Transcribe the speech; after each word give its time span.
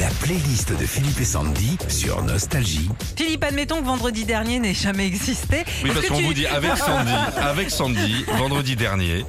La 0.00 0.08
playlist 0.22 0.72
de 0.78 0.86
Philippe 0.86 1.20
et 1.20 1.24
Sandy 1.24 1.76
sur 1.88 2.22
Nostalgie. 2.22 2.88
Philippe, 3.16 3.42
admettons 3.42 3.80
que 3.80 3.86
vendredi 3.86 4.24
dernier 4.24 4.58
n'ait 4.58 4.74
jamais 4.74 5.06
existé. 5.06 5.64
Oui, 5.82 5.90
Est-ce 5.90 5.94
parce 5.94 6.06
que 6.06 6.12
qu'on 6.12 6.18
tu- 6.18 6.24
vous 6.24 6.34
dit 6.34 6.46
avec 6.46 6.76
Sandy, 6.76 7.12
avec 7.40 7.70
Sandy, 7.70 8.24
vendredi 8.36 8.76
dernier, 8.76 9.24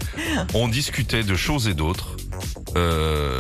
on 0.54 0.68
discutait 0.68 1.24
de 1.24 1.36
choses 1.36 1.68
et 1.68 1.74
d'autres. 1.74 2.16
Euh, 2.76 3.40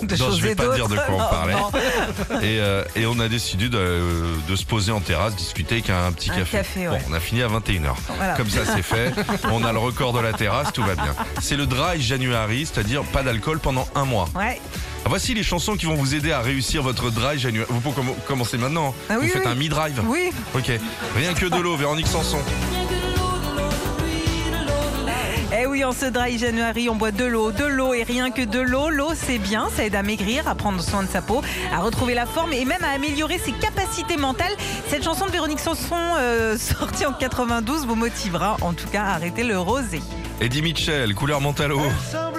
de 0.00 0.16
non, 0.16 0.26
choses 0.26 0.38
je 0.38 0.42
vais 0.44 0.52
et 0.52 0.54
pas 0.56 0.74
dire 0.74 0.88
de 0.88 0.94
d'autres. 0.94 1.06
quoi 1.06 1.14
on 1.14 1.18
Non, 1.18 1.28
parlait. 1.28 1.54
non. 1.54 2.40
Et, 2.40 2.58
euh, 2.60 2.84
et 2.96 3.04
on 3.06 3.18
a 3.20 3.28
décidé 3.28 3.68
de, 3.68 4.02
de 4.48 4.56
se 4.56 4.64
poser 4.64 4.92
en 4.92 5.00
terrasse, 5.00 5.36
discuter 5.36 5.74
avec 5.76 5.90
un 5.90 6.10
petit 6.12 6.30
Un 6.30 6.36
café. 6.36 6.56
café, 6.58 6.86
Bon, 6.88 6.98
on 7.10 7.12
a 7.12 7.20
fini 7.20 7.42
à 7.42 7.48
21h. 7.48 7.94
Voilà. 8.16 8.34
Comme 8.34 8.48
ça, 8.48 8.60
c'est 8.64 8.82
fait. 8.82 9.12
On 9.52 9.62
a 9.64 9.72
le 9.72 9.78
record 9.78 10.12
de 10.14 10.20
la 10.20 10.32
terrasse, 10.32 10.72
tout 10.72 10.82
va 10.82 10.94
bien. 10.94 11.14
C'est 11.42 11.56
le 11.56 11.66
dry 11.66 12.00
January, 12.00 12.64
c'est-à-dire 12.66 13.02
pas 13.04 13.22
d'alcool 13.22 13.58
pendant 13.58 13.86
un 13.94 14.04
mois. 14.06 14.28
Ouais. 14.34 14.58
Voici 15.08 15.34
les 15.34 15.42
chansons 15.42 15.76
qui 15.76 15.86
vont 15.86 15.94
vous 15.94 16.14
aider 16.14 16.32
à 16.32 16.40
réussir 16.40 16.82
votre 16.82 17.10
dry 17.10 17.38
January. 17.38 17.66
Vous 17.70 17.80
pouvez 17.80 18.02
comm- 18.02 18.14
commencer 18.26 18.58
maintenant. 18.58 18.94
Ah 19.08 19.18
vous 19.18 19.26
faites 19.28 19.42
oui. 19.44 19.50
un 19.50 19.54
mi-drive. 19.54 20.02
Oui. 20.06 20.30
Ok. 20.54 20.70
Rien 21.16 21.32
que 21.34 21.46
de 21.46 21.56
l'eau, 21.60 21.76
Véronique 21.76 22.06
Sanson. 22.08 22.38
Eh 25.58 25.64
oui, 25.66 25.84
en 25.84 25.92
ce 25.92 26.06
dry 26.06 26.36
January, 26.38 26.88
on 26.90 26.96
boit 26.96 27.12
de 27.12 27.24
l'eau, 27.24 27.50
de 27.52 27.64
l'eau 27.64 27.94
et 27.94 28.02
rien 28.02 28.30
que 28.30 28.42
de 28.42 28.58
l'eau. 28.58 28.90
L'eau, 28.90 29.12
c'est 29.14 29.38
bien, 29.38 29.68
ça 29.74 29.84
aide 29.84 29.94
à 29.94 30.02
maigrir, 30.02 30.46
à 30.48 30.54
prendre 30.54 30.82
soin 30.82 31.02
de 31.02 31.08
sa 31.08 31.22
peau, 31.22 31.40
à 31.72 31.78
retrouver 31.78 32.14
la 32.14 32.26
forme 32.26 32.52
et 32.52 32.64
même 32.64 32.82
à 32.84 32.90
améliorer 32.94 33.38
ses 33.38 33.52
capacités 33.52 34.16
mentales. 34.16 34.52
Cette 34.90 35.04
chanson 35.04 35.24
de 35.26 35.30
Véronique 35.30 35.60
Sanson, 35.60 35.94
euh, 36.18 36.58
sortie 36.58 37.06
en 37.06 37.12
92, 37.12 37.86
vous 37.86 37.94
motivera 37.94 38.56
en 38.60 38.74
tout 38.74 38.88
cas 38.88 39.04
à 39.04 39.14
arrêter 39.14 39.44
le 39.44 39.58
rosé. 39.58 40.02
Eddie 40.40 40.60
Mitchell, 40.62 41.14
couleur 41.14 41.40
mentalo. 41.40 41.80
semblait 42.12 42.35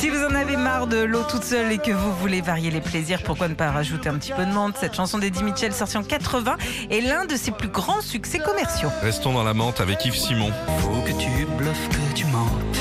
Si 0.00 0.08
vous 0.08 0.24
en 0.24 0.34
avez 0.34 0.56
marre 0.56 0.86
de 0.86 0.96
l'eau 0.96 1.24
toute 1.28 1.44
seule 1.44 1.70
et 1.72 1.76
que 1.76 1.90
vous 1.90 2.14
voulez 2.14 2.40
varier 2.40 2.70
les 2.70 2.80
plaisirs, 2.80 3.22
pourquoi 3.22 3.48
ne 3.48 3.54
pas 3.54 3.70
rajouter 3.70 4.08
un 4.08 4.14
petit 4.14 4.32
peu 4.32 4.46
de 4.46 4.50
menthe? 4.50 4.78
Cette 4.78 4.94
chanson 4.94 5.18
d'Eddie 5.18 5.42
Mitchell, 5.42 5.74
sortie 5.74 5.98
en 5.98 6.02
80, 6.02 6.56
est 6.90 7.02
l'un 7.02 7.26
de 7.26 7.36
ses 7.36 7.50
plus 7.50 7.68
grands 7.68 8.00
succès 8.00 8.38
commerciaux. 8.38 8.88
Restons 9.02 9.34
dans 9.34 9.44
la 9.44 9.52
menthe 9.52 9.78
avec 9.82 10.02
Yves 10.06 10.16
Simon. 10.16 10.52
Faut 10.78 11.02
que 11.02 11.12
tu 11.18 11.44
bluffes, 11.58 11.88
que 11.90 12.14
tu 12.14 12.24
mentes 12.28 12.78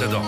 J'adore. 0.00 0.24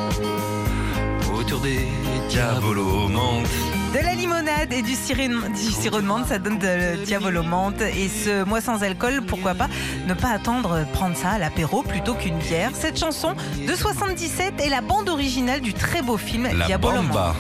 Des 1.61 1.89
Diavolo 2.29 3.09
menthe. 3.09 3.47
De 3.93 4.05
la 4.05 4.15
limonade 4.15 4.73
et 4.73 4.83
du 4.83 4.95
sirop, 4.95 5.49
du 5.49 5.73
sirop 5.73 6.01
de 6.01 6.07
menthe, 6.07 6.27
ça 6.27 6.39
donne 6.39 6.59
de 6.59 7.05
diavolo 7.05 7.43
menthe. 7.43 7.81
Et 7.81 8.09
ce 8.09 8.45
mois 8.45 8.61
sans 8.61 8.83
alcool, 8.83 9.23
pourquoi 9.27 9.55
pas 9.55 9.69
ne 10.07 10.15
pas 10.15 10.31
attendre 10.31 10.85
prendre 10.93 11.17
ça 11.17 11.31
à 11.31 11.39
l'apéro 11.39 11.83
plutôt 11.83 12.15
qu'une 12.15 12.39
bière? 12.39 12.71
Cette 12.75 12.99
chanson 12.99 13.35
de 13.67 13.75
77 13.75 14.61
est 14.61 14.69
la 14.69 14.81
bande 14.81 15.09
originale 15.09 15.61
du 15.61 15.73
très 15.73 16.03
beau 16.03 16.17
film 16.17 16.49
La 16.53 16.67
Diabolo 16.67 17.03
menthe. 17.03 17.37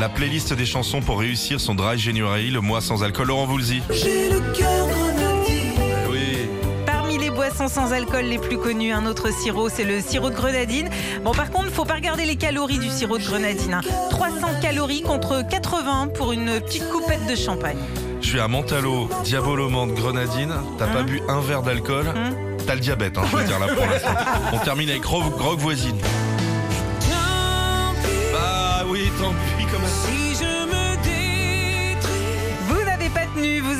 La 0.00 0.08
playlist 0.08 0.52
des 0.52 0.66
chansons 0.66 1.00
pour 1.00 1.20
réussir 1.20 1.60
son 1.60 1.74
dry 1.74 1.98
January, 1.98 2.50
le 2.50 2.60
mois 2.60 2.80
sans 2.80 3.02
alcool. 3.02 3.28
Laurent 3.28 3.46
Voulzy. 3.46 3.82
J'ai 3.90 4.30
le 4.30 4.40
cœur 4.52 5.07
boissons 7.68 7.86
sans 7.88 7.92
alcool 7.92 8.24
les 8.24 8.38
plus 8.38 8.56
connues, 8.58 8.92
un 8.92 9.04
autre 9.06 9.30
sirop, 9.32 9.68
c'est 9.68 9.84
le 9.84 10.00
sirop 10.00 10.30
de 10.30 10.34
grenadine. 10.34 10.88
Bon, 11.22 11.32
par 11.32 11.50
contre, 11.50 11.70
faut 11.70 11.84
pas 11.84 11.94
regarder 11.94 12.24
les 12.24 12.36
calories 12.36 12.78
du 12.78 12.88
sirop 12.88 13.18
de 13.18 13.24
grenadine. 13.24 13.74
hein. 13.74 13.80
300 14.10 14.60
calories 14.62 15.02
contre 15.02 15.42
80 15.48 16.08
pour 16.14 16.32
une 16.32 16.60
petite 16.60 16.88
coupette 16.90 17.26
de 17.26 17.34
champagne. 17.36 17.76
Je 18.20 18.28
suis 18.28 18.40
à 18.40 18.48
Mentalo, 18.48 19.08
Diabolo 19.24 19.68
menthe, 19.68 19.94
grenadine. 19.94 20.54
T'as 20.78 20.86
pas 20.86 21.02
bu 21.02 21.20
un 21.28 21.40
verre 21.40 21.62
d'alcool 21.62 22.08
Hum. 22.08 22.34
T'as 22.66 22.74
le 22.74 22.80
diabète, 22.80 23.16
hein, 23.16 23.22
je 23.30 23.36
veux 23.36 23.44
dire 23.44 23.58
là 23.58 23.66
pour 23.68 23.86
l'instant. 23.86 24.10
On 24.52 24.58
termine 24.58 24.90
avec 24.90 25.02
Grog 25.02 25.58
voisine. 25.58 25.96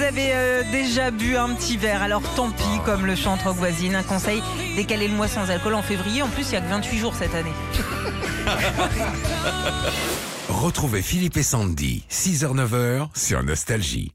Avez 0.09 0.33
euh, 0.33 0.63
déjà 0.73 1.11
bu 1.11 1.37
un 1.37 1.55
petit 1.55 1.77
verre, 1.77 2.03
alors 2.03 2.23
tant 2.35 2.51
pis, 2.51 2.65
comme 2.87 3.05
le 3.05 3.15
chante 3.15 3.43
Rock 3.43 3.57
Voisine. 3.57 3.95
Un 3.95 4.03
conseil, 4.03 4.43
décaler 4.75 5.07
le 5.07 5.15
mois 5.15 5.29
sans 5.29 5.51
alcool 5.51 5.75
en 5.75 5.83
février. 5.83 6.23
En 6.23 6.29
plus, 6.29 6.45
il 6.45 6.51
n'y 6.53 6.57
a 6.57 6.61
que 6.63 6.69
28 6.69 6.99
jours 6.99 7.15
cette 7.15 7.35
année. 7.35 7.53
Retrouvez 10.49 11.03
Philippe 11.03 11.37
et 11.37 11.43
Sandy, 11.43 12.05
6h-9h 12.11 13.09
sur 13.15 13.43
Nostalgie. 13.43 14.13